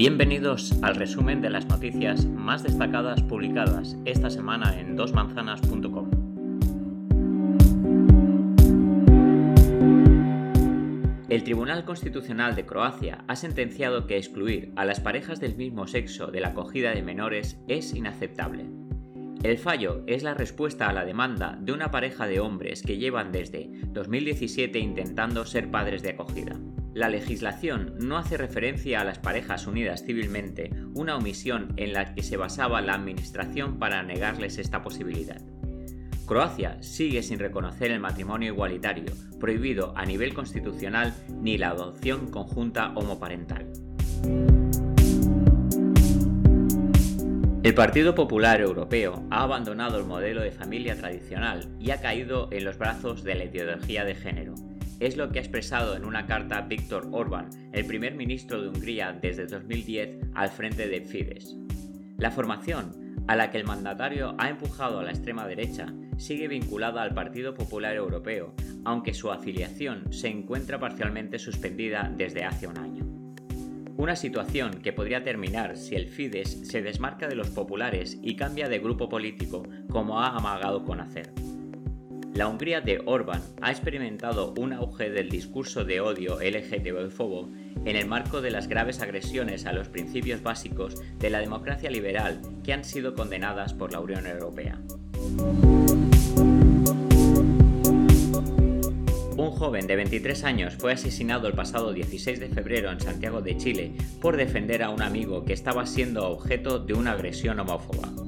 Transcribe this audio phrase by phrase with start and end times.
[0.00, 6.08] Bienvenidos al resumen de las noticias más destacadas publicadas esta semana en dosmanzanas.com.
[11.28, 16.28] El Tribunal Constitucional de Croacia ha sentenciado que excluir a las parejas del mismo sexo
[16.28, 18.64] de la acogida de menores es inaceptable.
[19.42, 23.32] El fallo es la respuesta a la demanda de una pareja de hombres que llevan
[23.32, 26.56] desde 2017 intentando ser padres de acogida.
[26.92, 32.24] La legislación no hace referencia a las parejas unidas civilmente, una omisión en la que
[32.24, 35.40] se basaba la Administración para negarles esta posibilidad.
[36.26, 42.92] Croacia sigue sin reconocer el matrimonio igualitario, prohibido a nivel constitucional ni la adopción conjunta
[42.96, 43.66] homoparental.
[47.62, 52.64] El Partido Popular Europeo ha abandonado el modelo de familia tradicional y ha caído en
[52.64, 54.54] los brazos de la ideología de género
[55.00, 59.18] es lo que ha expresado en una carta Víctor Orbán, el primer ministro de Hungría
[59.20, 61.56] desde 2010 al frente de Fidesz.
[62.18, 65.86] La formación, a la que el mandatario ha empujado a la extrema derecha,
[66.18, 72.66] sigue vinculada al Partido Popular Europeo, aunque su afiliación se encuentra parcialmente suspendida desde hace
[72.66, 73.06] un año.
[73.96, 78.68] Una situación que podría terminar si el Fidesz se desmarca de los populares y cambia
[78.68, 81.32] de grupo político, como ha amagado con hacer.
[82.40, 87.50] La Hungría de Orbán ha experimentado un auge del discurso de odio LGTB-fobo
[87.84, 92.40] en el marco de las graves agresiones a los principios básicos de la democracia liberal
[92.64, 94.80] que han sido condenadas por la Unión Europea.
[99.36, 103.58] Un joven de 23 años fue asesinado el pasado 16 de febrero en Santiago de
[103.58, 108.19] Chile por defender a un amigo que estaba siendo objeto de una agresión homófoba.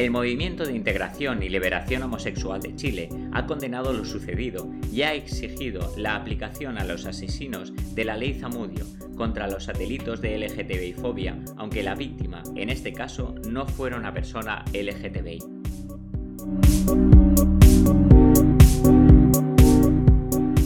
[0.00, 5.12] El Movimiento de Integración y Liberación Homosexual de Chile ha condenado lo sucedido y ha
[5.12, 10.94] exigido la aplicación a los asesinos de la ley Zamudio contra los satélitos de LGTBI
[10.94, 15.40] fobia, aunque la víctima, en este caso, no fuera una persona LGTBI.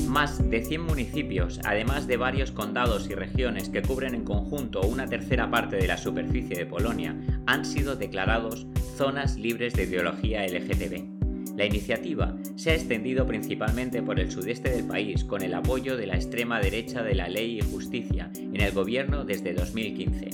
[0.07, 5.09] Más de 100 municipios, además de varios condados y regiones que cubren en conjunto una
[5.09, 7.17] tercera parte de la superficie de Polonia,
[7.47, 11.57] han sido declarados zonas libres de ideología LGTB.
[11.57, 16.07] La iniciativa se ha extendido principalmente por el sudeste del país con el apoyo de
[16.07, 20.31] la extrema derecha de la Ley y Justicia en el gobierno desde 2015.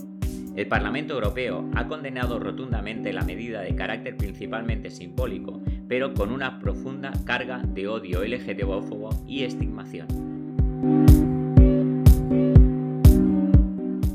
[0.56, 6.58] El Parlamento Europeo ha condenado rotundamente la medida de carácter principalmente simbólico, pero con una
[6.58, 10.06] profunda carga de odio LGTBófobo y estigmación.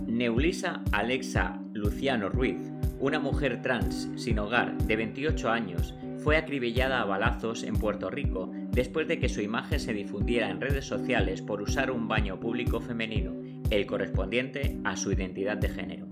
[0.08, 2.58] Neulisa Alexa Luciano Ruiz,
[3.06, 5.94] una mujer trans sin hogar de 28 años
[6.24, 10.60] fue acribillada a balazos en Puerto Rico después de que su imagen se difundiera en
[10.60, 13.34] redes sociales por usar un baño público femenino,
[13.70, 16.08] el correspondiente a su identidad de género.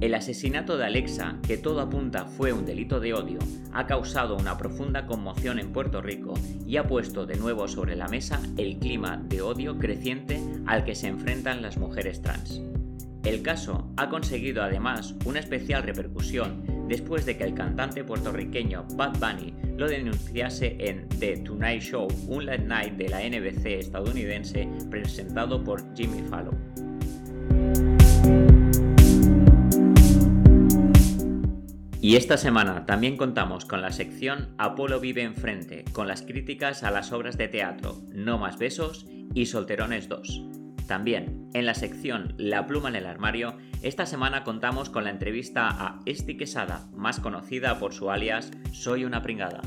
[0.00, 3.40] El asesinato de Alexa, que todo apunta fue un delito de odio,
[3.74, 6.32] ha causado una profunda conmoción en Puerto Rico
[6.66, 10.94] y ha puesto de nuevo sobre la mesa el clima de odio creciente al que
[10.94, 12.62] se enfrentan las mujeres trans.
[13.24, 19.18] El caso ha conseguido además una especial repercusión después de que el cantante puertorriqueño Bad
[19.20, 25.62] Bunny lo denunciase en The Tonight Show, un late night de la NBC estadounidense presentado
[25.62, 26.58] por Jimmy Fallon.
[32.00, 36.90] Y esta semana también contamos con la sección Apolo vive enfrente, con las críticas a
[36.90, 40.42] las obras de teatro No más besos y Solterones 2.
[40.88, 45.68] También, en la sección La pluma en el armario, esta semana contamos con la entrevista
[45.68, 49.60] a Esti Quesada, más conocida por su alias Soy una pringada.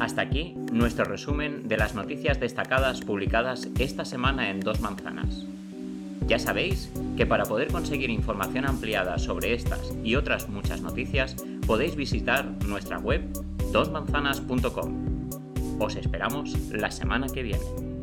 [0.00, 5.46] Hasta aquí nuestro resumen de las noticias destacadas publicadas esta semana en Dos Manzanas.
[6.26, 11.36] Ya sabéis que para poder conseguir información ampliada sobre estas y otras muchas noticias,
[11.66, 13.22] podéis visitar nuestra web
[13.74, 15.28] dosmanzanas.com.
[15.80, 17.93] Os esperamos la semana que viene.